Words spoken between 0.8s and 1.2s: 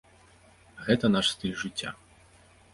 Гэта